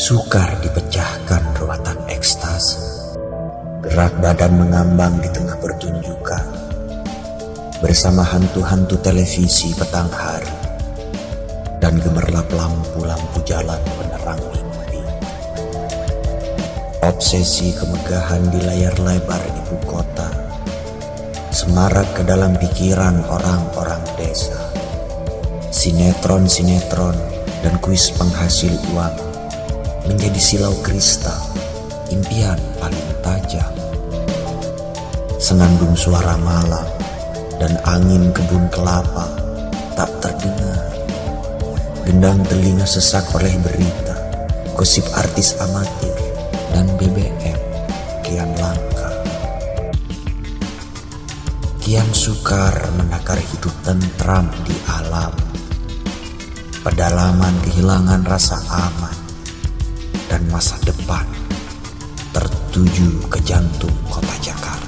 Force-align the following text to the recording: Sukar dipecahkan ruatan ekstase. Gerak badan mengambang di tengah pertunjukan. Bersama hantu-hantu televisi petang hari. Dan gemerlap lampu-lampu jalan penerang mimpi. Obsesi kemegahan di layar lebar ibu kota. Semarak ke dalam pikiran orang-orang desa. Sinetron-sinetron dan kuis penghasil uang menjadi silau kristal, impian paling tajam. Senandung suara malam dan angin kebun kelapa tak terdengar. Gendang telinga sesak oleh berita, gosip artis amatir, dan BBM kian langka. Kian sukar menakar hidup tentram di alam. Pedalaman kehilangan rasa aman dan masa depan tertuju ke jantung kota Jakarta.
Sukar 0.00 0.56
dipecahkan 0.64 1.60
ruatan 1.60 2.00
ekstase. 2.08 2.80
Gerak 3.84 4.16
badan 4.24 4.56
mengambang 4.56 5.20
di 5.20 5.28
tengah 5.28 5.60
pertunjukan. 5.60 6.40
Bersama 7.84 8.24
hantu-hantu 8.24 8.96
televisi 9.04 9.76
petang 9.76 10.08
hari. 10.08 10.48
Dan 11.84 12.00
gemerlap 12.00 12.48
lampu-lampu 12.48 13.44
jalan 13.44 13.76
penerang 14.00 14.40
mimpi. 14.48 15.04
Obsesi 17.04 17.76
kemegahan 17.76 18.48
di 18.48 18.64
layar 18.64 18.96
lebar 19.04 19.44
ibu 19.52 19.76
kota. 19.84 20.32
Semarak 21.52 22.08
ke 22.16 22.24
dalam 22.24 22.56
pikiran 22.56 23.20
orang-orang 23.28 24.00
desa. 24.16 24.64
Sinetron-sinetron 25.68 27.20
dan 27.60 27.76
kuis 27.84 28.08
penghasil 28.16 28.72
uang 28.96 29.29
menjadi 30.10 30.42
silau 30.42 30.74
kristal, 30.82 31.38
impian 32.10 32.58
paling 32.82 33.10
tajam. 33.22 33.70
Senandung 35.38 35.94
suara 35.94 36.34
malam 36.34 36.82
dan 37.62 37.78
angin 37.86 38.34
kebun 38.34 38.66
kelapa 38.74 39.30
tak 39.94 40.10
terdengar. 40.18 40.90
Gendang 42.02 42.42
telinga 42.50 42.82
sesak 42.82 43.22
oleh 43.38 43.54
berita, 43.62 44.18
gosip 44.74 45.06
artis 45.14 45.54
amatir, 45.62 46.18
dan 46.74 46.90
BBM 46.98 47.60
kian 48.26 48.50
langka. 48.58 49.14
Kian 51.78 52.10
sukar 52.10 52.74
menakar 52.98 53.38
hidup 53.38 53.74
tentram 53.86 54.50
di 54.66 54.74
alam. 54.90 55.30
Pedalaman 56.82 57.54
kehilangan 57.62 58.26
rasa 58.26 58.58
aman 58.66 59.19
dan 60.30 60.46
masa 60.46 60.78
depan 60.86 61.26
tertuju 62.30 63.26
ke 63.26 63.42
jantung 63.42 63.90
kota 64.06 64.30
Jakarta. 64.38 64.79